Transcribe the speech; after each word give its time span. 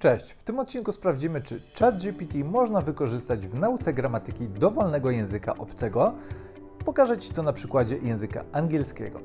Cześć, 0.00 0.30
w 0.30 0.42
tym 0.42 0.58
odcinku 0.58 0.92
sprawdzimy, 0.92 1.42
czy 1.42 1.60
ChatGPT 1.78 2.34
można 2.44 2.80
wykorzystać 2.80 3.46
w 3.46 3.60
nauce 3.60 3.92
gramatyki 3.92 4.48
dowolnego 4.48 5.10
języka 5.10 5.58
obcego. 5.58 6.14
Pokażę 6.84 7.18
Ci 7.18 7.32
to 7.32 7.42
na 7.42 7.52
przykładzie 7.52 7.96
języka 8.02 8.44
angielskiego. 8.52 9.20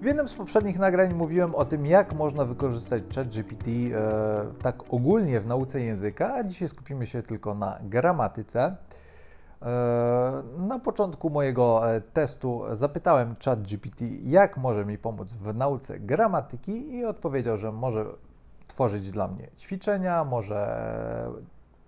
W 0.00 0.04
jednym 0.04 0.28
z 0.28 0.34
poprzednich 0.34 0.78
nagrań 0.78 1.14
mówiłem 1.14 1.54
o 1.54 1.64
tym, 1.64 1.86
jak 1.86 2.12
można 2.12 2.44
wykorzystać 2.44 3.02
ChatGPT 3.14 3.66
e, 3.68 4.62
tak 4.62 4.82
ogólnie 4.88 5.40
w 5.40 5.46
nauce 5.46 5.80
języka, 5.80 6.34
a 6.34 6.44
dzisiaj 6.44 6.68
skupimy 6.68 7.06
się 7.06 7.22
tylko 7.22 7.54
na 7.54 7.78
gramatyce. 7.82 8.76
E, 9.62 10.42
na 10.58 10.78
początku 10.78 11.30
mojego 11.30 11.94
e, 11.94 12.00
testu 12.00 12.62
zapytałem 12.72 13.34
ChatGPT, 13.44 14.04
jak 14.22 14.56
może 14.56 14.84
mi 14.84 14.98
pomóc 14.98 15.32
w 15.32 15.56
nauce 15.56 16.00
gramatyki 16.00 16.94
i 16.94 17.04
odpowiedział, 17.04 17.58
że 17.58 17.72
może 17.72 18.04
tworzyć 18.80 19.10
dla 19.10 19.28
mnie 19.28 19.48
ćwiczenia, 19.58 20.24
może 20.24 21.30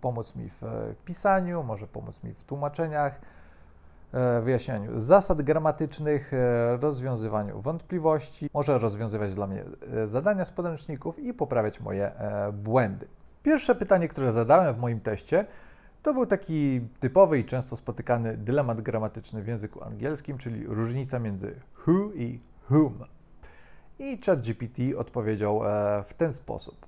pomóc 0.01 0.37
mi 0.37 0.49
w 0.51 0.63
pisaniu, 1.05 1.63
może 1.63 1.87
pomóc 1.87 2.23
mi 2.23 2.35
w 2.35 2.45
tłumaczeniach, 2.45 3.21
e, 4.13 4.41
wyjaśnianiu 4.41 4.99
zasad 5.01 5.43
gramatycznych, 5.43 6.35
e, 6.35 6.77
rozwiązywaniu 6.77 7.61
wątpliwości, 7.61 8.51
może 8.55 8.79
rozwiązywać 8.79 9.35
dla 9.35 9.47
mnie 9.47 9.65
e, 10.03 10.07
zadania 10.07 10.45
z 10.45 10.51
podręczników 10.51 11.19
i 11.19 11.35
poprawiać 11.35 11.81
moje 11.81 12.13
błędy. 12.53 13.07
Pierwsze 13.43 13.75
pytanie, 13.75 14.09
które 14.09 14.33
zadałem 14.33 14.75
w 14.75 14.79
moim 14.79 15.01
teście, 15.01 15.47
to 16.03 16.15
był 16.15 16.27
taki 16.27 16.81
typowy 17.01 17.39
i 17.39 17.45
często 17.45 17.77
spotykany 17.77 18.37
dylemat 18.37 18.81
gramatyczny 18.81 19.43
w 19.43 19.47
języku 19.47 19.85
angielskim, 19.85 20.39
czyli 20.39 20.67
różnica 20.67 21.19
między 21.19 21.61
who 21.87 22.13
i 22.15 22.41
whom. 22.71 23.05
I 24.03 24.19
ChatGPT 24.27 24.79
odpowiedział 24.99 25.67
e, 25.67 26.03
w 26.03 26.15
ten 26.15 26.33
sposób. 26.33 26.87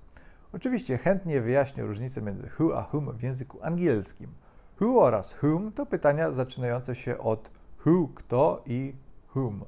Oczywiście 0.52 0.98
chętnie 0.98 1.40
wyjaśnię 1.40 1.84
różnicę 1.84 2.22
między 2.22 2.48
who 2.58 2.78
a 2.78 2.88
whom 2.92 3.12
w 3.12 3.22
języku 3.22 3.58
angielskim. 3.62 4.30
Who 4.80 5.02
oraz 5.02 5.32
whom 5.42 5.72
to 5.72 5.86
pytania 5.86 6.32
zaczynające 6.32 6.94
się 6.94 7.18
od 7.18 7.50
who, 7.86 8.08
kto 8.14 8.62
i 8.66 8.94
whom. 9.34 9.64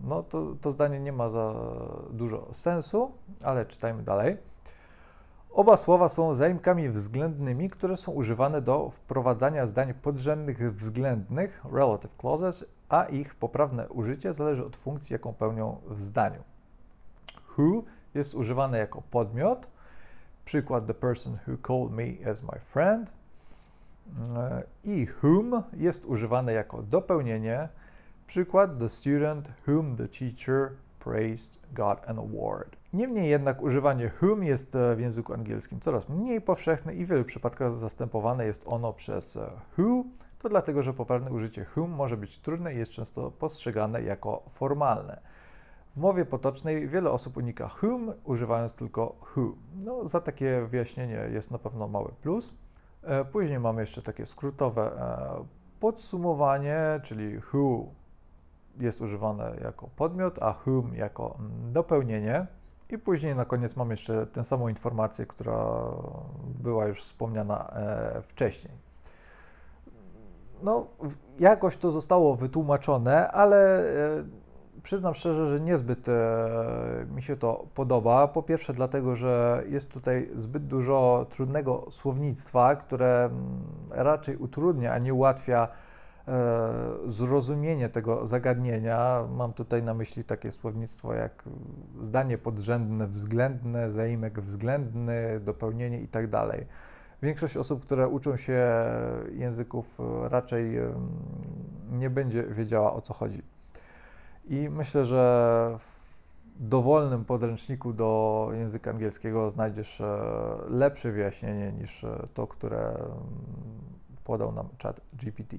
No 0.00 0.22
to, 0.22 0.54
to 0.60 0.70
zdanie 0.70 1.00
nie 1.00 1.12
ma 1.12 1.28
za 1.28 1.54
dużo 2.10 2.48
sensu, 2.52 3.12
ale 3.42 3.66
czytajmy 3.66 4.02
dalej. 4.02 4.36
Oba 5.60 5.76
słowa 5.76 6.08
są 6.08 6.34
zaimkami 6.34 6.88
względnymi, 6.88 7.70
które 7.70 7.96
są 7.96 8.12
używane 8.12 8.62
do 8.62 8.90
wprowadzania 8.90 9.66
zdań 9.66 9.94
podrzędnych 9.94 10.74
względnych, 10.74 11.64
relative 11.72 12.16
clauses, 12.20 12.64
a 12.88 13.04
ich 13.04 13.34
poprawne 13.34 13.88
użycie 13.88 14.34
zależy 14.34 14.66
od 14.66 14.76
funkcji, 14.76 15.12
jaką 15.12 15.34
pełnią 15.34 15.76
w 15.86 16.02
zdaniu. 16.02 16.42
Who 17.58 17.82
jest 18.14 18.34
używane 18.34 18.78
jako 18.78 19.02
podmiot, 19.10 19.66
przykład 20.44 20.86
the 20.86 20.94
person 20.94 21.38
who 21.46 21.56
called 21.62 21.90
me 21.90 22.30
as 22.30 22.42
my 22.42 22.60
friend, 22.64 23.12
i 24.84 25.06
whom 25.22 25.62
jest 25.72 26.04
używane 26.04 26.52
jako 26.52 26.82
dopełnienie, 26.82 27.68
przykład 28.26 28.78
the 28.78 28.88
student 28.88 29.52
whom 29.68 29.96
the 29.96 30.08
teacher 30.08 30.70
praised 31.00 31.58
got 31.72 32.08
an 32.08 32.18
award. 32.18 32.76
Niemniej 32.92 33.30
jednak 33.30 33.62
używanie 33.62 34.10
whom 34.22 34.44
jest 34.44 34.74
e, 34.74 34.96
w 34.96 35.00
języku 35.00 35.34
angielskim 35.34 35.80
coraz 35.80 36.08
mniej 36.08 36.40
powszechne 36.40 36.94
i 36.94 37.04
w 37.04 37.08
wielu 37.08 37.24
przypadkach 37.24 37.72
zastępowane 37.72 38.46
jest 38.46 38.64
ono 38.66 38.92
przez 38.92 39.36
e, 39.36 39.50
who. 39.78 40.04
To 40.38 40.48
dlatego, 40.48 40.82
że 40.82 40.94
poprawne 40.94 41.30
użycie 41.30 41.66
whom 41.76 41.90
może 41.90 42.16
być 42.16 42.38
trudne 42.38 42.74
i 42.74 42.78
jest 42.78 42.92
często 42.92 43.30
postrzegane 43.30 44.02
jako 44.02 44.42
formalne. 44.48 45.20
W 45.96 46.00
mowie 46.00 46.24
potocznej 46.24 46.88
wiele 46.88 47.10
osób 47.10 47.36
unika 47.36 47.70
whom, 47.82 48.12
używając 48.24 48.74
tylko 48.74 49.16
who. 49.36 49.52
No, 49.84 50.08
za 50.08 50.20
takie 50.20 50.66
wyjaśnienie 50.70 51.28
jest 51.32 51.50
na 51.50 51.58
pewno 51.58 51.88
mały 51.88 52.12
plus. 52.22 52.54
E, 53.02 53.24
później 53.24 53.60
mamy 53.60 53.80
jeszcze 53.80 54.02
takie 54.02 54.26
skrótowe 54.26 54.92
podsumowanie, 55.80 57.00
czyli 57.02 57.38
who 57.52 57.86
jest 58.78 59.00
używane 59.00 59.56
jako 59.64 59.88
podmiot, 59.96 60.38
a 60.42 60.54
whom 60.66 60.94
jako 60.94 61.36
mm, 61.38 61.72
dopełnienie. 61.72 62.46
I 62.90 62.98
później 62.98 63.34
na 63.34 63.44
koniec 63.44 63.76
mam 63.76 63.90
jeszcze 63.90 64.26
tę 64.26 64.44
samą 64.44 64.68
informację, 64.68 65.26
która 65.26 65.56
była 66.44 66.86
już 66.86 67.02
wspomniana 67.02 67.68
e, 67.68 68.22
wcześniej. 68.22 68.72
No, 70.62 70.86
jakoś 71.38 71.76
to 71.76 71.90
zostało 71.90 72.36
wytłumaczone, 72.36 73.28
ale 73.28 73.80
e, 74.18 74.24
przyznam 74.82 75.14
szczerze, 75.14 75.48
że 75.48 75.60
niezbyt 75.60 76.08
e, 76.08 76.14
mi 77.14 77.22
się 77.22 77.36
to 77.36 77.66
podoba. 77.74 78.28
Po 78.28 78.42
pierwsze, 78.42 78.72
dlatego, 78.72 79.16
że 79.16 79.62
jest 79.68 79.88
tutaj 79.88 80.30
zbyt 80.34 80.66
dużo 80.66 81.26
trudnego 81.30 81.86
słownictwa, 81.90 82.76
które 82.76 83.24
mm, 83.24 83.62
raczej 83.90 84.36
utrudnia, 84.36 84.92
a 84.92 84.98
nie 84.98 85.14
ułatwia 85.14 85.68
zrozumienie 87.06 87.88
tego 87.88 88.26
zagadnienia. 88.26 89.28
Mam 89.36 89.52
tutaj 89.52 89.82
na 89.82 89.94
myśli 89.94 90.24
takie 90.24 90.52
słownictwo 90.52 91.14
jak 91.14 91.44
zdanie 92.00 92.38
podrzędne, 92.38 93.06
względne, 93.06 93.90
zaimek 93.90 94.40
względny, 94.40 95.40
dopełnienie 95.40 96.00
itd. 96.00 96.30
Tak 96.30 96.60
Większość 97.22 97.56
osób, 97.56 97.82
które 97.82 98.08
uczą 98.08 98.36
się 98.36 98.62
języków, 99.32 99.98
raczej 100.22 100.78
nie 101.90 102.10
będzie 102.10 102.42
wiedziała 102.42 102.92
o 102.92 103.00
co 103.00 103.14
chodzi. 103.14 103.42
I 104.48 104.68
myślę, 104.70 105.04
że 105.04 105.76
w 105.78 106.00
dowolnym 106.60 107.24
podręczniku 107.24 107.92
do 107.92 108.50
języka 108.52 108.90
angielskiego 108.90 109.50
znajdziesz 109.50 110.00
e, 110.00 110.18
lepsze 110.68 111.12
wyjaśnienie 111.12 111.72
niż 111.72 112.06
to, 112.34 112.46
które 112.46 112.94
podał 114.24 114.52
nam 114.52 114.68
chat 114.82 115.00
GPT. 115.12 115.56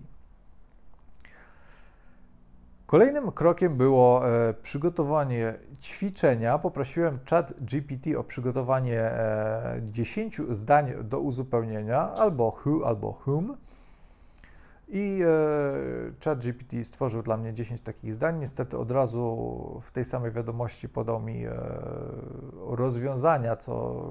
Kolejnym 2.92 3.32
krokiem 3.32 3.78
było 3.78 4.30
e, 4.30 4.54
przygotowanie 4.54 5.54
ćwiczenia. 5.82 6.60
Poprosiłem 6.60 7.20
chat 7.30 7.54
GPT 7.62 8.20
o 8.20 8.24
przygotowanie 8.24 9.00
e, 9.02 9.80
10 9.84 10.42
zdań 10.50 10.94
do 11.04 11.20
uzupełnienia, 11.20 12.00
albo 12.00 12.58
who, 12.66 12.88
albo 12.88 13.20
whom. 13.26 13.58
I 14.88 15.22
e, 15.22 16.24
chat 16.24 16.40
GPT 16.40 16.84
stworzył 16.84 17.24
dla 17.24 17.38
mnie 17.38 17.54
10 17.54 17.82
takich 17.82 18.14
zdań. 18.14 18.40
Niestety 18.40 18.78
od 18.78 18.92
razu 18.92 19.82
w 19.84 19.92
tej 19.92 20.06
samej 20.06 20.32
wiadomości 20.32 20.90
podał 20.90 21.22
mi 21.22 21.46
e, 21.46 21.52
rozwiązania, 22.68 23.56
co 23.56 24.04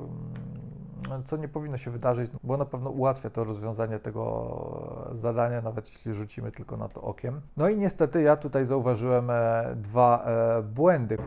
co 1.24 1.36
nie 1.36 1.48
powinno 1.48 1.76
się 1.76 1.90
wydarzyć, 1.90 2.30
bo 2.42 2.56
na 2.56 2.64
pewno 2.64 2.90
ułatwia 2.90 3.30
to 3.30 3.44
rozwiązanie 3.44 3.98
tego 3.98 5.08
zadania, 5.12 5.62
nawet 5.62 5.88
jeśli 5.88 6.12
rzucimy 6.12 6.52
tylko 6.52 6.76
na 6.76 6.88
to 6.88 7.02
okiem. 7.02 7.40
No 7.56 7.68
i 7.68 7.76
niestety 7.76 8.22
ja 8.22 8.36
tutaj 8.36 8.66
zauważyłem 8.66 9.30
e, 9.30 9.64
dwa 9.76 10.24
e, 10.24 10.62
błędy. 10.62 11.18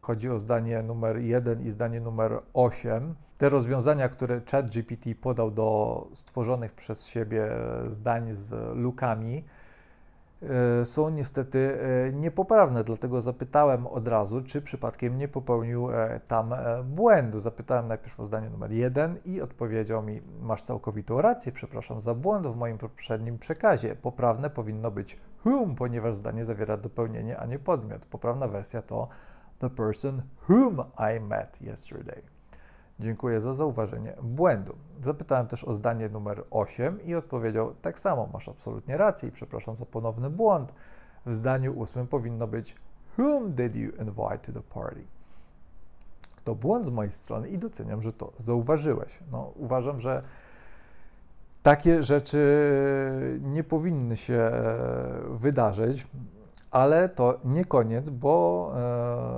Chodzi 0.00 0.30
o 0.30 0.38
zdanie 0.38 0.82
numer 0.82 1.18
1 1.18 1.62
i 1.62 1.70
zdanie 1.70 2.00
numer 2.00 2.40
8. 2.54 3.14
Te 3.38 3.48
rozwiązania, 3.48 4.08
które 4.08 4.40
ChatGPT 4.50 5.14
podał 5.20 5.50
do 5.50 6.08
stworzonych 6.14 6.72
przez 6.72 7.06
siebie 7.06 7.48
zdań 7.88 8.34
z 8.34 8.76
lukami, 8.76 9.44
E, 9.44 9.55
są 10.84 11.10
niestety 11.10 11.78
e, 12.08 12.12
niepoprawne. 12.12 12.84
Dlatego 12.84 13.20
zapytałem 13.20 13.86
od 13.86 14.08
razu, 14.08 14.42
czy 14.42 14.62
przypadkiem 14.62 15.16
nie 15.16 15.28
popełnił 15.28 15.90
e, 15.90 16.20
tam 16.28 16.54
błędu. 16.84 17.40
Zapytałem 17.40 17.88
najpierw 17.88 18.20
o 18.20 18.24
zdanie 18.24 18.50
numer 18.50 18.72
jeden 18.72 19.18
i 19.24 19.40
odpowiedział 19.40 20.02
mi: 20.02 20.22
Masz 20.40 20.62
całkowitą 20.62 21.20
rację, 21.22 21.52
przepraszam 21.52 22.00
za 22.00 22.14
błąd 22.14 22.46
w 22.46 22.56
moim 22.56 22.78
poprzednim 22.78 23.38
przekazie. 23.38 23.96
Poprawne 23.96 24.50
powinno 24.50 24.90
być 24.90 25.20
whom, 25.44 25.74
ponieważ 25.74 26.16
zdanie 26.16 26.44
zawiera 26.44 26.76
dopełnienie, 26.76 27.38
a 27.38 27.46
nie 27.46 27.58
podmiot. 27.58 28.06
Poprawna 28.06 28.48
wersja 28.48 28.82
to 28.82 29.08
the 29.58 29.70
person 29.70 30.22
whom 30.48 30.84
I 31.16 31.20
met 31.20 31.62
yesterday. 31.62 32.35
Dziękuję 33.00 33.40
za 33.40 33.54
zauważenie 33.54 34.16
błędu. 34.22 34.76
Zapytałem 35.00 35.46
też 35.46 35.64
o 35.64 35.74
zdanie 35.74 36.08
numer 36.08 36.44
8 36.50 37.04
i 37.04 37.14
odpowiedział 37.14 37.74
tak 37.74 38.00
samo. 38.00 38.28
Masz 38.32 38.48
absolutnie 38.48 38.96
rację 38.96 39.28
i 39.28 39.32
przepraszam 39.32 39.76
za 39.76 39.86
ponowny 39.86 40.30
błąd. 40.30 40.74
W 41.26 41.34
zdaniu 41.34 41.82
8 41.82 42.06
powinno 42.06 42.46
być 42.46 42.76
Whom 43.18 43.54
did 43.54 43.76
you 43.76 43.90
invite 43.90 44.38
to 44.38 44.52
the 44.52 44.62
party? 44.62 45.04
To 46.44 46.54
błąd 46.54 46.86
z 46.86 46.90
mojej 46.90 47.12
strony 47.12 47.48
i 47.48 47.58
doceniam, 47.58 48.02
że 48.02 48.12
to 48.12 48.32
zauważyłeś. 48.36 49.18
No, 49.32 49.52
uważam, 49.56 50.00
że 50.00 50.22
takie 51.62 52.02
rzeczy 52.02 52.40
nie 53.42 53.64
powinny 53.64 54.16
się 54.16 54.34
e, 54.34 54.78
wydarzyć. 55.30 56.06
Ale 56.76 57.08
to 57.08 57.40
nie 57.44 57.64
koniec, 57.64 58.10
bo 58.10 58.72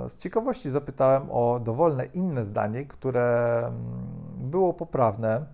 e, 0.05 0.09
z 0.09 0.17
ciekawości 0.17 0.69
zapytałem 0.69 1.31
o 1.31 1.59
dowolne 1.59 2.05
inne 2.05 2.45
zdanie, 2.45 2.85
które 2.85 3.57
mm, 3.59 3.79
było 4.37 4.73
poprawne. 4.73 5.45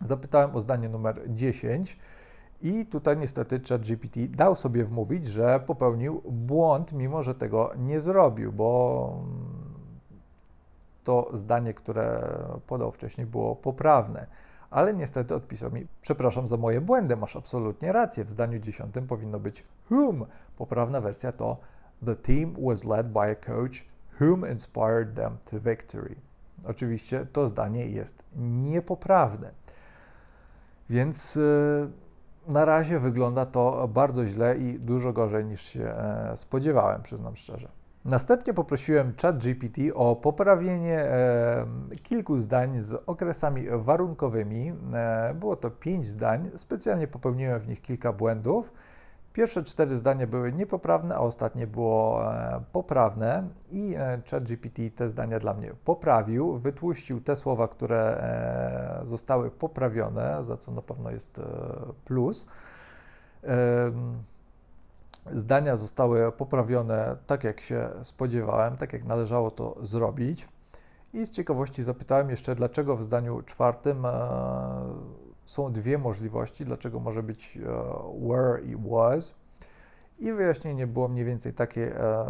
Zapytałem 0.00 0.56
o 0.56 0.60
zdanie 0.60 0.88
numer 0.88 1.20
10 1.28 1.98
I 2.62 2.86
tutaj 2.86 3.16
niestety 3.16 3.60
ChatGPT 3.68 4.26
dał 4.26 4.56
sobie 4.56 4.84
wmówić, 4.84 5.26
że 5.26 5.60
popełnił 5.66 6.22
błąd, 6.30 6.92
mimo 6.92 7.22
że 7.22 7.34
tego 7.34 7.72
nie 7.76 8.00
zrobił, 8.00 8.52
bo 8.52 9.22
to 11.04 11.30
zdanie, 11.32 11.74
które 11.74 12.28
podał 12.66 12.92
wcześniej, 12.92 13.26
było 13.26 13.56
poprawne. 13.56 14.26
Ale 14.70 14.94
niestety 14.94 15.34
odpisał 15.34 15.70
mi, 15.70 15.86
przepraszam 16.00 16.48
za 16.48 16.56
moje 16.56 16.80
błędy, 16.80 17.16
masz 17.16 17.36
absolutnie 17.36 17.92
rację. 17.92 18.24
W 18.24 18.30
zdaniu 18.30 18.58
dziesiątym 18.58 19.06
powinno 19.06 19.40
być 19.40 19.64
whom. 19.90 20.26
Poprawna 20.56 21.00
wersja 21.00 21.32
to 21.32 21.56
The 22.06 22.16
team 22.16 22.54
was 22.58 22.84
led 22.84 23.12
by 23.12 23.20
a 23.20 23.34
coach 23.34 23.84
whom 24.20 24.46
inspired 24.50 25.14
them 25.14 25.36
to 25.50 25.60
victory. 25.60 26.14
Oczywiście 26.66 27.26
to 27.32 27.48
zdanie 27.48 27.86
jest 27.86 28.22
niepoprawne. 28.36 29.50
Więc 30.90 31.36
yy, 31.36 31.90
na 32.48 32.64
razie 32.64 32.98
wygląda 32.98 33.46
to 33.46 33.88
bardzo 33.88 34.26
źle 34.26 34.58
i 34.58 34.80
dużo 34.80 35.12
gorzej 35.12 35.44
niż 35.44 35.62
się 35.62 35.84
e, 35.84 36.32
spodziewałem, 36.36 37.02
przyznam 37.02 37.36
szczerze. 37.36 37.68
Następnie 38.04 38.54
poprosiłem 38.54 39.12
ChatGPT 39.22 39.80
o 39.94 40.16
poprawienie 40.16 41.00
e, 41.00 41.66
kilku 42.02 42.40
zdań 42.40 42.80
z 42.80 43.02
okresami 43.06 43.66
warunkowymi. 43.70 44.72
E, 44.94 45.34
było 45.34 45.56
to 45.56 45.70
pięć 45.70 46.06
zdań. 46.06 46.50
Specjalnie 46.56 47.08
popełniłem 47.08 47.60
w 47.60 47.68
nich 47.68 47.80
kilka 47.80 48.12
błędów. 48.12 48.72
Pierwsze 49.32 49.64
cztery 49.64 49.96
zdania 49.96 50.26
były 50.26 50.52
niepoprawne, 50.52 51.14
a 51.14 51.18
ostatnie 51.18 51.66
było 51.66 52.32
e, 52.34 52.60
poprawne 52.72 53.48
i 53.70 53.94
e, 53.98 54.20
ChatGPT 54.30 54.82
te 54.96 55.10
zdania 55.10 55.38
dla 55.38 55.54
mnie 55.54 55.72
poprawił, 55.84 56.58
wytłuścił 56.58 57.20
te 57.20 57.36
słowa, 57.36 57.68
które 57.68 58.00
e, 59.02 59.06
zostały 59.06 59.50
poprawione, 59.50 60.44
za 60.44 60.56
co 60.56 60.72
na 60.72 60.82
pewno 60.82 61.10
jest 61.10 61.40
plus. 62.04 62.46
Zdania 65.32 65.76
zostały 65.76 66.32
poprawione 66.32 67.16
tak, 67.26 67.44
jak 67.44 67.60
się 67.60 67.90
spodziewałem, 68.02 68.76
tak 68.76 68.92
jak 68.92 69.04
należało 69.04 69.50
to 69.50 69.76
zrobić. 69.82 70.48
I 71.12 71.26
z 71.26 71.30
ciekawości 71.30 71.82
zapytałem 71.82 72.30
jeszcze, 72.30 72.54
dlaczego 72.54 72.96
w 72.96 73.02
zdaniu 73.02 73.42
czwartym 73.42 74.06
są 75.48 75.72
dwie 75.72 75.98
możliwości, 75.98 76.64
dlaczego 76.64 77.00
może 77.00 77.22
być 77.22 77.56
e, 77.56 77.60
were 78.28 78.62
i 78.62 78.76
was. 78.76 79.34
I 80.18 80.32
wyjaśnienie 80.32 80.86
było 80.86 81.08
mniej 81.08 81.24
więcej 81.24 81.54
takie, 81.54 82.00
e, 82.00 82.26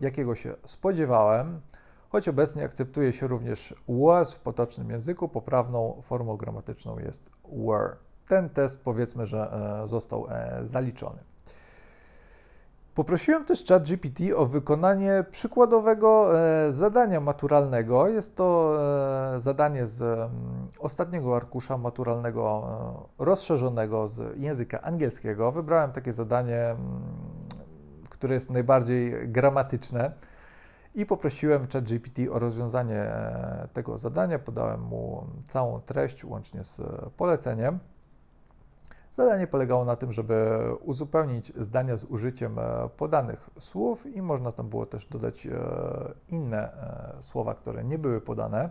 jakiego 0.00 0.34
się 0.34 0.54
spodziewałem. 0.64 1.60
Choć 2.08 2.28
obecnie 2.28 2.64
akceptuje 2.64 3.12
się 3.12 3.26
również 3.26 3.74
was 3.88 4.34
w 4.34 4.40
potocznym 4.40 4.90
języku, 4.90 5.28
poprawną 5.28 6.02
formą 6.02 6.36
gramatyczną 6.36 6.98
jest 6.98 7.30
were. 7.52 7.96
Ten 8.28 8.50
test 8.50 8.80
powiedzmy, 8.84 9.26
że 9.26 9.52
e, 9.82 9.88
został 9.88 10.26
zaliczony. 10.62 11.18
Poprosiłem 12.94 13.44
też 13.44 13.64
ChatGPT 13.64 14.20
o 14.36 14.46
wykonanie 14.46 15.24
przykładowego 15.30 16.40
e, 16.40 16.72
zadania 16.72 17.20
maturalnego. 17.20 18.08
Jest 18.08 18.36
to 18.36 18.76
e, 19.36 19.40
zadanie 19.40 19.86
z 19.86 20.02
m, 20.02 20.30
ostatniego 20.78 21.36
arkusza 21.36 21.78
maturalnego 21.78 22.68
e, 23.18 23.24
rozszerzonego 23.24 24.08
z 24.08 24.38
języka 24.38 24.80
angielskiego. 24.80 25.52
Wybrałem 25.52 25.92
takie 25.92 26.12
zadanie, 26.12 26.60
m, 26.70 26.78
które 28.08 28.34
jest 28.34 28.50
najbardziej 28.50 29.28
gramatyczne 29.28 30.12
i 30.94 31.06
poprosiłem 31.06 31.66
ChatGPT 31.72 32.22
o 32.32 32.38
rozwiązanie 32.38 33.10
tego 33.72 33.98
zadania. 33.98 34.38
Podałem 34.38 34.80
mu 34.80 35.26
całą 35.48 35.80
treść 35.80 36.24
łącznie 36.24 36.64
z 36.64 36.80
poleceniem. 37.16 37.78
Zadanie 39.14 39.46
polegało 39.46 39.84
na 39.84 39.96
tym, 39.96 40.12
żeby 40.12 40.60
uzupełnić 40.80 41.52
zdania 41.56 41.96
z 41.96 42.04
użyciem 42.04 42.58
e, 42.58 42.88
podanych 42.96 43.50
słów 43.58 44.06
i 44.06 44.22
można 44.22 44.52
tam 44.52 44.68
było 44.68 44.86
też 44.86 45.06
dodać 45.06 45.46
e, 45.46 45.50
inne 46.28 46.72
e, 47.18 47.22
słowa, 47.22 47.54
które 47.54 47.84
nie 47.84 47.98
były 47.98 48.20
podane. 48.20 48.70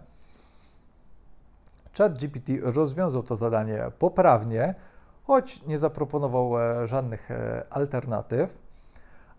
ChatGPT 1.97 2.49
rozwiązał 2.61 3.23
to 3.23 3.35
zadanie 3.35 3.91
poprawnie, 3.99 4.75
choć 5.23 5.65
nie 5.65 5.77
zaproponował 5.79 6.51
żadnych 6.85 7.29
alternatyw, 7.69 8.57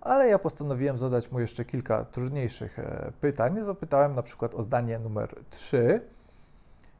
ale 0.00 0.28
ja 0.28 0.38
postanowiłem 0.38 0.98
zadać 0.98 1.32
mu 1.32 1.40
jeszcze 1.40 1.64
kilka 1.64 2.04
trudniejszych 2.04 2.76
pytań. 3.20 3.64
Zapytałem 3.64 4.14
na 4.14 4.22
przykład 4.22 4.54
o 4.54 4.62
zdanie 4.62 4.98
numer 4.98 5.34
3 5.50 6.00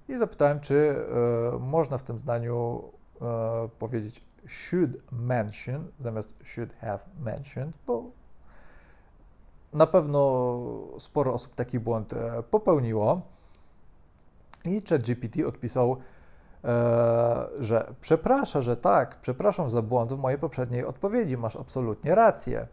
i 0.08 0.16
zapytałem, 0.16 0.60
czy 0.60 0.96
można 1.60 1.98
w 1.98 2.02
tym 2.02 2.18
zdaniu 2.18 2.82
powiedzieć 3.78 4.22
should 4.48 5.12
mention 5.12 5.84
zamiast 5.98 6.46
should 6.46 6.76
have 6.76 6.98
mentioned, 7.20 7.78
bo 7.86 8.10
na 9.72 9.86
pewno 9.86 10.60
sporo 10.98 11.34
osób 11.34 11.54
taki 11.54 11.80
błąd 11.80 12.12
e, 12.12 12.42
popełniło. 12.42 13.20
I 14.64 14.82
ChatGPT 14.88 15.44
odpisał, 15.46 15.96
e, 16.64 17.46
że 17.58 17.94
przepraszam, 18.00 18.62
że 18.62 18.76
tak, 18.76 19.20
przepraszam 19.20 19.70
za 19.70 19.82
błąd 19.82 20.12
w 20.12 20.18
mojej 20.18 20.38
poprzedniej 20.38 20.84
odpowiedzi, 20.84 21.36
masz 21.36 21.56
absolutnie 21.56 22.14
rację. 22.14 22.66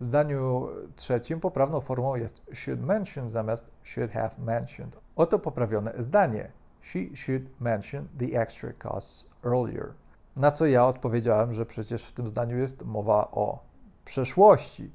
W 0.00 0.04
zdaniu 0.04 0.68
trzecim 0.96 1.40
poprawną 1.40 1.80
formą 1.80 2.14
jest 2.14 2.42
should 2.54 2.80
mention 2.80 3.30
zamiast 3.30 3.70
should 3.82 4.12
have 4.12 4.30
mentioned. 4.38 4.96
Oto 5.16 5.38
poprawione 5.38 5.92
zdanie. 5.98 6.52
She 6.84 7.16
should 7.16 7.60
mention 7.60 8.08
the 8.18 8.40
extra 8.40 8.72
costs 8.72 9.30
earlier. 9.44 9.94
Na 10.36 10.50
co 10.50 10.66
ja 10.66 10.86
odpowiedziałem, 10.86 11.52
że 11.52 11.66
przecież 11.66 12.04
w 12.04 12.12
tym 12.12 12.28
zdaniu 12.28 12.58
jest 12.58 12.84
mowa 12.84 13.30
o 13.30 13.64
przeszłości. 14.04 14.90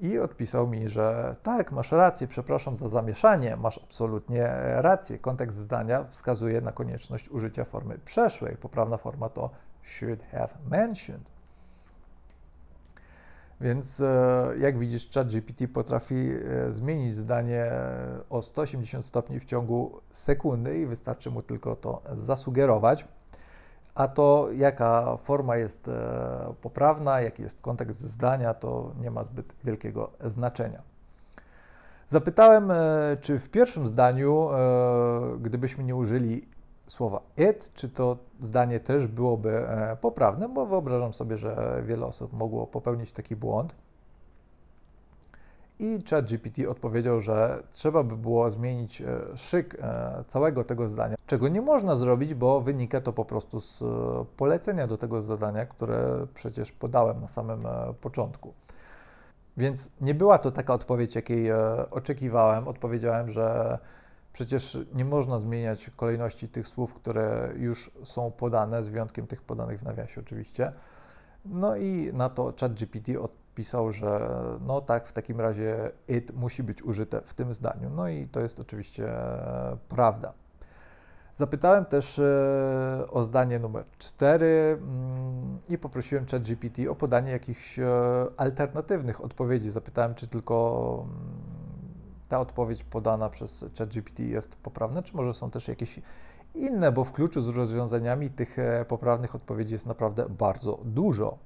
I 0.00 0.18
odpisał 0.18 0.66
mi, 0.66 0.88
że 0.88 1.36
tak, 1.42 1.72
masz 1.72 1.92
rację, 1.92 2.26
przepraszam 2.26 2.76
za 2.76 2.88
zamieszanie, 2.88 3.56
masz 3.56 3.78
absolutnie 3.78 4.48
rację. 4.76 5.18
Kontekst 5.18 5.58
zdania 5.58 6.04
wskazuje 6.04 6.60
na 6.60 6.72
konieczność 6.72 7.28
użycia 7.28 7.64
formy 7.64 7.98
przeszłej. 7.98 8.56
Poprawna 8.56 8.96
forma 8.96 9.28
to 9.28 9.50
should 9.84 10.22
have 10.22 10.54
mentioned. 10.70 11.39
Więc 13.60 14.00
e, 14.00 14.52
jak 14.58 14.78
widzisz, 14.78 15.10
ChatGPT 15.10 15.68
potrafi 15.68 16.14
e, 16.14 16.72
zmienić 16.72 17.14
zdanie 17.14 17.70
o 18.30 18.42
180 18.42 19.04
stopni 19.04 19.40
w 19.40 19.44
ciągu 19.44 20.00
sekundy 20.10 20.78
i 20.78 20.86
wystarczy 20.86 21.30
mu 21.30 21.42
tylko 21.42 21.76
to 21.76 22.02
zasugerować. 22.12 23.08
A 23.94 24.08
to, 24.08 24.48
jaka 24.52 25.16
forma 25.16 25.56
jest 25.56 25.88
e, 25.88 26.54
poprawna, 26.60 27.20
jaki 27.20 27.42
jest 27.42 27.60
kontekst 27.60 28.00
zdania, 28.00 28.54
to 28.54 28.92
nie 29.00 29.10
ma 29.10 29.24
zbyt 29.24 29.54
wielkiego 29.64 30.10
znaczenia. 30.24 30.82
Zapytałem, 32.06 32.72
czy 33.20 33.38
w 33.38 33.50
pierwszym 33.50 33.86
zdaniu, 33.86 34.48
gdybyśmy 35.40 35.84
nie 35.84 35.96
użyli 35.96 36.48
słowa 36.90 37.20
it, 37.50 37.70
czy 37.74 37.88
to 37.88 38.16
zdanie 38.40 38.80
też 38.80 39.06
byłoby 39.06 39.68
e, 39.68 39.96
poprawne, 40.00 40.48
bo 40.48 40.66
wyobrażam 40.66 41.12
sobie, 41.12 41.38
że 41.38 41.82
wiele 41.86 42.06
osób 42.06 42.32
mogło 42.32 42.66
popełnić 42.66 43.12
taki 43.12 43.36
błąd. 43.36 43.74
I 45.78 45.98
ChatGPT 46.10 46.66
odpowiedział, 46.68 47.20
że 47.20 47.62
trzeba 47.70 48.02
by 48.02 48.16
było 48.16 48.50
zmienić 48.50 49.02
e, 49.02 49.06
szyk 49.36 49.76
e, 49.80 50.24
całego 50.26 50.64
tego 50.64 50.88
zdania, 50.88 51.16
czego 51.26 51.48
nie 51.48 51.62
można 51.62 51.96
zrobić, 51.96 52.34
bo 52.34 52.60
wynika 52.60 53.00
to 53.00 53.12
po 53.12 53.24
prostu 53.24 53.60
z 53.60 53.82
polecenia 54.36 54.86
do 54.86 54.98
tego 54.98 55.22
zadania, 55.22 55.66
które 55.66 56.26
przecież 56.34 56.72
podałem 56.72 57.20
na 57.20 57.28
samym 57.28 57.66
początku. 58.00 58.52
Więc 59.56 59.92
nie 60.00 60.14
była 60.14 60.38
to 60.38 60.52
taka 60.52 60.74
odpowiedź, 60.74 61.14
jakiej 61.14 61.52
oczekiwałem. 61.90 62.68
Odpowiedziałem, 62.68 63.30
że 63.30 63.78
Przecież 64.32 64.78
nie 64.94 65.04
można 65.04 65.38
zmieniać 65.38 65.90
kolejności 65.96 66.48
tych 66.48 66.68
słów, 66.68 66.94
które 66.94 67.52
już 67.56 67.90
są 68.04 68.30
podane, 68.30 68.82
z 68.82 68.88
wyjątkiem 68.88 69.26
tych 69.26 69.42
podanych 69.42 69.80
w 69.80 69.82
nawiasie 69.82 70.20
oczywiście. 70.20 70.72
No 71.44 71.76
i 71.76 72.10
na 72.12 72.28
to 72.28 72.52
ChatGPT 72.60 73.16
odpisał, 73.20 73.92
że 73.92 74.30
no 74.66 74.80
tak, 74.80 75.06
w 75.06 75.12
takim 75.12 75.40
razie 75.40 75.90
it 76.08 76.34
musi 76.34 76.62
być 76.62 76.82
użyte 76.82 77.20
w 77.20 77.34
tym 77.34 77.54
zdaniu. 77.54 77.90
No 77.90 78.08
i 78.08 78.28
to 78.28 78.40
jest 78.40 78.60
oczywiście 78.60 79.12
prawda. 79.88 80.32
Zapytałem 81.34 81.84
też 81.84 82.18
e, 82.18 83.04
o 83.10 83.22
zdanie 83.22 83.58
numer 83.58 83.84
4 83.98 84.78
mm, 84.82 85.58
i 85.68 85.78
poprosiłem 85.78 86.26
ChatGPT 86.26 86.88
o 86.88 86.94
podanie 86.94 87.32
jakichś 87.32 87.78
e, 87.78 87.84
alternatywnych 88.36 89.24
odpowiedzi. 89.24 89.70
Zapytałem, 89.70 90.14
czy 90.14 90.26
tylko 90.26 91.06
mm, 91.06 91.49
ta 92.30 92.40
odpowiedź 92.40 92.84
podana 92.84 93.30
przez 93.30 93.64
ChatGPT 93.78 94.20
jest 94.20 94.56
poprawna, 94.56 95.02
czy 95.02 95.16
może 95.16 95.34
są 95.34 95.50
też 95.50 95.68
jakieś 95.68 96.00
inne, 96.54 96.92
bo 96.92 97.04
w 97.04 97.12
kluczu 97.12 97.40
z 97.40 97.48
rozwiązaniami 97.48 98.30
tych 98.30 98.58
e, 98.58 98.84
poprawnych 98.84 99.34
odpowiedzi 99.34 99.72
jest 99.72 99.86
naprawdę 99.86 100.28
bardzo 100.28 100.78
dużo. 100.84 101.38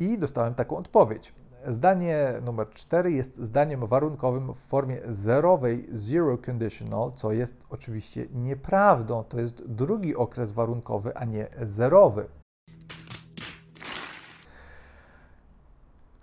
I 0.00 0.18
dostałem 0.18 0.54
taką 0.54 0.76
odpowiedź. 0.76 1.32
Zdanie 1.66 2.34
numer 2.42 2.70
4 2.70 3.12
jest 3.12 3.36
zdaniem 3.36 3.86
warunkowym 3.86 4.54
w 4.54 4.58
formie 4.58 5.00
zerowej, 5.08 5.88
zero 5.92 6.38
conditional, 6.46 7.12
co 7.12 7.32
jest 7.32 7.66
oczywiście 7.70 8.26
nieprawdą. 8.34 9.24
To 9.24 9.40
jest 9.40 9.66
drugi 9.66 10.16
okres 10.16 10.52
warunkowy, 10.52 11.16
a 11.16 11.24
nie 11.24 11.48
zerowy. 11.62 12.28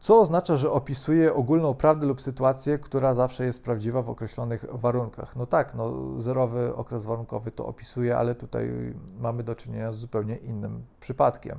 Co 0.05 0.19
oznacza, 0.19 0.55
że 0.55 0.71
opisuje 0.71 1.33
ogólną 1.33 1.74
prawdę 1.74 2.07
lub 2.07 2.21
sytuację, 2.21 2.79
która 2.79 3.13
zawsze 3.13 3.45
jest 3.45 3.63
prawdziwa 3.63 4.01
w 4.01 4.09
określonych 4.09 4.65
warunkach. 4.71 5.35
No 5.35 5.45
tak, 5.45 5.75
no, 5.75 5.93
zerowy 6.19 6.75
okres 6.75 7.05
warunkowy 7.05 7.51
to 7.51 7.65
opisuje, 7.65 8.17
ale 8.17 8.35
tutaj 8.35 8.93
mamy 9.19 9.43
do 9.43 9.55
czynienia 9.55 9.91
z 9.91 9.95
zupełnie 9.95 10.35
innym 10.35 10.83
przypadkiem. 11.00 11.57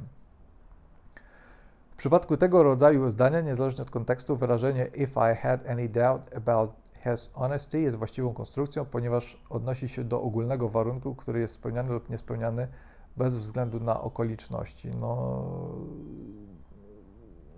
W 1.90 1.96
przypadku 1.96 2.36
tego 2.36 2.62
rodzaju 2.62 3.10
zdania, 3.10 3.40
niezależnie 3.40 3.82
od 3.82 3.90
kontekstu, 3.90 4.36
wyrażenie 4.36 4.86
if 4.94 5.32
I 5.32 5.36
had 5.36 5.66
any 5.70 5.88
doubt 5.88 6.34
about 6.36 6.70
his 7.04 7.30
honesty 7.34 7.80
jest 7.80 7.96
właściwą 7.96 8.34
konstrukcją, 8.34 8.84
ponieważ 8.84 9.42
odnosi 9.50 9.88
się 9.88 10.04
do 10.04 10.22
ogólnego 10.22 10.68
warunku, 10.68 11.14
który 11.14 11.40
jest 11.40 11.54
spełniany 11.54 11.92
lub 11.92 12.10
niespełniany 12.10 12.68
bez 13.16 13.38
względu 13.38 13.80
na 13.80 14.00
okoliczności. 14.00 14.90
No, 15.00 15.42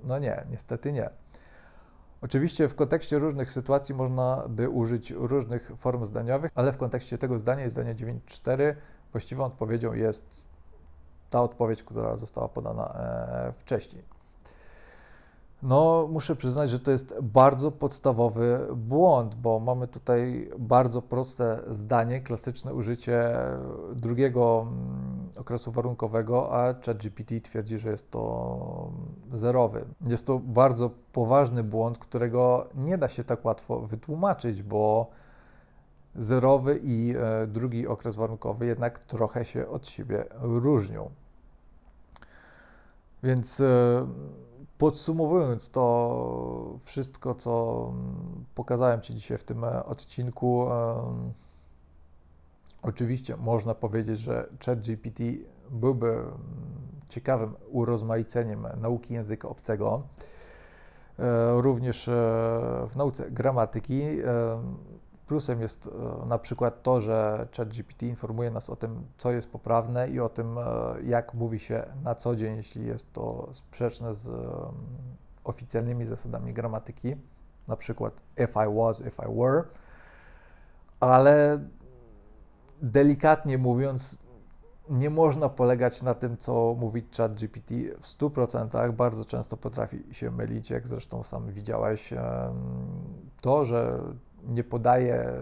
no 0.05 0.19
nie, 0.19 0.47
niestety 0.51 0.93
nie. 0.93 1.11
Oczywiście 2.23 2.69
w 2.69 2.75
kontekście 2.75 3.19
różnych 3.19 3.53
sytuacji 3.53 3.95
można 3.95 4.45
by 4.49 4.69
użyć 4.69 5.11
różnych 5.11 5.73
form 5.77 6.07
zdaniowych, 6.07 6.51
ale 6.55 6.73
w 6.73 6.77
kontekście 6.77 7.19
tego 7.19 7.39
zdania 7.39 7.67
i 7.67 7.71
zdania 7.71 7.95
9.4 7.95 8.75
właściwą 9.13 9.45
odpowiedzią 9.45 9.93
jest 9.93 10.45
ta 11.31 11.43
odpowiedź, 11.43 11.83
która 11.83 12.17
została 12.17 12.49
podana 12.49 12.95
e, 12.95 13.53
wcześniej. 13.53 14.03
No, 15.63 16.09
muszę 16.11 16.37
przyznać, 16.37 16.71
że 16.71 16.79
to 16.79 16.91
jest 16.91 17.15
bardzo 17.23 17.71
podstawowy 17.71 18.67
błąd, 18.77 19.35
bo 19.35 19.61
mamy 19.61 19.89
tutaj 19.89 20.51
bardzo 20.59 21.03
proste 21.03 21.61
zdanie, 21.71 22.21
klasyczne 22.21 22.75
użycie 22.75 23.35
drugiego 23.95 24.67
mm, 24.69 25.08
okresu 25.49 25.73
warunkowego, 25.73 26.53
a 26.53 26.75
ChatGPT 26.87 27.41
twierdzi, 27.43 27.79
że 27.79 27.91
jest 27.91 28.11
to 28.11 28.91
zerowy. 29.33 29.85
Jest 30.07 30.27
to 30.27 30.39
bardzo 30.39 30.91
poważny 31.13 31.65
błąd, 31.65 31.99
którego 31.99 32.69
nie 32.75 32.99
da 32.99 33.09
się 33.09 33.25
tak 33.25 33.45
łatwo 33.45 33.81
wytłumaczyć, 33.81 34.63
bo 34.63 35.11
zerowy 36.17 36.81
i 36.83 37.15
e, 37.17 37.47
drugi 37.47 37.87
okres 37.87 38.17
warunkowy 38.17 38.67
jednak 38.67 38.99
trochę 38.99 39.45
się 39.45 39.69
od 39.69 39.89
siebie 39.89 40.25
różnią. 40.41 41.11
Więc 43.23 43.61
e, 43.61 44.07
Podsumowując 44.79 45.71
to 45.71 46.79
wszystko, 46.83 47.35
co 47.35 47.93
pokazałem 48.55 49.01
Ci 49.01 49.15
dzisiaj 49.15 49.39
w 49.39 49.45
tym 49.45 49.65
e, 49.65 49.85
odcinku, 49.85 50.67
oczywiście 52.83 53.37
można 53.37 53.75
powiedzieć, 53.75 54.19
że 54.19 54.49
ChatGPT 54.67 55.23
byłby 55.71 56.11
mm, 56.11 56.33
ciekawym 57.09 57.55
urozmaiceniem 57.71 58.67
nauki 58.81 59.15
języka 59.15 59.49
obcego. 59.49 60.03
E, 61.19 61.61
również 61.61 62.09
e, 62.09 62.13
w 62.91 62.97
nauce 62.97 63.31
gramatyki 63.31 64.03
Plusem 65.29 65.61
jest 65.61 65.87
e, 66.23 66.27
na 66.27 66.39
przykład 66.39 66.83
to, 66.83 67.01
że 67.01 67.49
ChatGPT 67.57 68.03
informuje 68.03 68.51
nas 68.51 68.71
o 68.71 68.77
tym, 68.77 69.07
co 69.19 69.31
jest 69.31 69.51
poprawne 69.51 70.09
i 70.09 70.21
o 70.21 70.29
tym, 70.29 70.59
e, 70.59 70.63
jak 71.03 71.35
mówi 71.35 71.59
się 71.59 71.85
na 72.03 72.15
co 72.15 72.37
dzień, 72.37 72.57
jeśli 72.57 72.87
jest 72.87 73.13
to 73.13 73.49
sprzeczne 73.51 74.15
z 74.15 74.31
oficjalnymi 75.45 76.05
zasadami 76.05 76.53
gramatyki, 76.53 77.17
na 77.69 77.77
przykład 77.77 78.23
if 78.37 78.67
I 78.67 78.77
was, 78.77 79.01
if 79.01 79.23
I 79.29 79.39
were, 79.41 79.65
ale 81.01 81.61
delikatnie 82.83 83.59
mówiąc, 83.59 84.19
nie 84.91 85.11
można 85.11 85.49
polegać 85.49 86.03
na 86.03 86.15
tym, 86.15 86.37
co 86.37 86.77
mówi 86.79 87.07
ChatGPT 87.17 87.75
w 88.01 88.07
100%. 88.19 88.93
Bardzo 88.93 89.25
często 89.25 89.57
potrafi 89.57 90.05
się 90.13 90.31
mylić, 90.31 90.71
jak 90.71 90.89
zresztą 90.89 91.23
sam 91.23 91.53
widziałeś. 91.53 92.15
To, 93.41 93.65
że 93.65 94.01
nie 94.43 94.65
podaje 94.65 95.33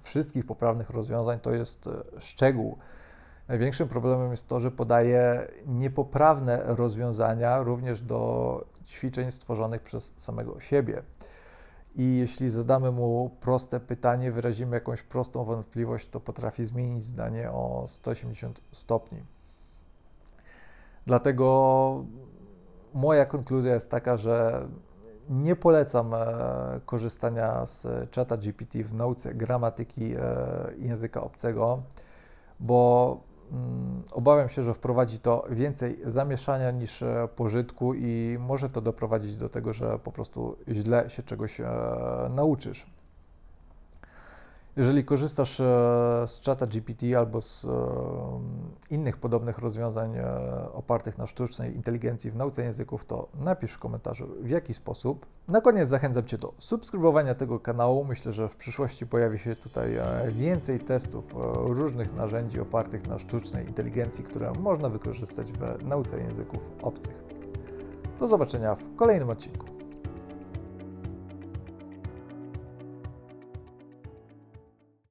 wszystkich 0.00 0.46
poprawnych 0.46 0.90
rozwiązań, 0.90 1.40
to 1.40 1.52
jest 1.52 1.86
e, 1.86 2.20
szczegół. 2.20 2.78
Największym 3.48 3.88
problemem 3.88 4.30
jest 4.30 4.48
to, 4.48 4.60
że 4.60 4.70
podaje 4.70 5.48
niepoprawne 5.66 6.62
rozwiązania 6.64 7.62
również 7.62 8.02
do 8.02 8.64
ćwiczeń 8.86 9.30
stworzonych 9.30 9.82
przez 9.82 10.14
samego 10.16 10.60
siebie. 10.60 11.02
I 11.94 12.16
jeśli 12.16 12.50
zadamy 12.50 12.90
mu 12.90 13.30
proste 13.40 13.80
pytanie, 13.80 14.32
wyrazimy 14.32 14.76
jakąś 14.76 15.02
prostą 15.02 15.44
wątpliwość, 15.44 16.08
to 16.08 16.20
potrafi 16.20 16.64
zmienić 16.64 17.04
zdanie 17.04 17.50
o 17.50 17.84
180 17.86 18.60
stopni. 18.72 19.22
Dlatego 21.06 22.04
moja 22.94 23.26
konkluzja 23.26 23.74
jest 23.74 23.90
taka, 23.90 24.16
że 24.16 24.68
nie 25.30 25.56
polecam 25.56 26.14
e, 26.14 26.26
korzystania 26.86 27.66
z 27.66 28.10
czata 28.10 28.36
GPT 28.36 28.84
w 28.84 28.94
nauce 28.94 29.34
gramatyki 29.34 30.14
e, 30.14 30.18
języka 30.78 31.22
obcego, 31.22 31.82
bo 32.60 33.20
obawiam 34.10 34.48
się, 34.48 34.62
że 34.62 34.74
wprowadzi 34.74 35.18
to 35.18 35.44
więcej 35.50 35.98
zamieszania 36.04 36.70
niż 36.70 37.02
e, 37.02 37.28
pożytku 37.36 37.94
i 37.94 38.36
może 38.40 38.68
to 38.68 38.80
doprowadzić 38.80 39.36
do 39.36 39.48
tego, 39.48 39.72
że 39.72 39.98
po 39.98 40.12
prostu 40.12 40.56
źle 40.68 41.10
się 41.10 41.22
czegoś 41.22 41.60
nauczysz. 42.30 42.86
Jeżeli 44.76 45.04
korzystasz 45.04 45.60
e, 45.60 45.64
z 46.26 46.40
czata 46.40 46.66
GPT 46.66 47.18
albo 47.18 47.40
z 47.40 47.64
e, 47.64 47.68
innych 48.92 49.16
podobnych 49.16 49.58
rozwiązań 49.58 50.16
e, 50.16 50.72
opartych 50.72 51.18
na 51.18 51.26
sztucznej 51.26 51.76
inteligencji 51.76 52.30
w 52.30 52.36
nauce 52.36 52.62
języków, 52.62 53.04
to 53.04 53.28
napisz 53.34 53.72
w 53.72 53.78
komentarzu 53.78 54.28
w 54.40 54.50
jaki 54.50 54.74
sposób. 54.74 55.26
Na 55.48 55.60
koniec 55.60 55.88
zachęcam 55.88 56.24
Cię 56.24 56.38
do 56.38 56.54
subskrybowania 56.58 57.34
tego 57.34 57.60
kanału. 57.60 58.04
Myślę, 58.04 58.32
że 58.32 58.48
w 58.48 58.56
przyszłości 58.56 59.06
pojawi 59.06 59.38
się 59.38 59.56
tutaj 59.56 59.90
więcej 60.28 60.80
testów 60.80 61.34
różnych 61.54 62.14
narzędzi 62.14 62.60
opartych 62.60 63.06
na 63.06 63.18
sztucznej 63.18 63.66
inteligencji, 63.66 64.24
które 64.24 64.52
można 64.52 64.88
wykorzystać 64.88 65.52
w 65.52 65.84
nauce 65.84 66.18
języków 66.20 66.60
obcych. 66.82 67.24
Do 68.18 68.28
zobaczenia 68.28 68.74
w 68.74 68.96
kolejnym 68.96 69.30
odcinku. 69.30 69.81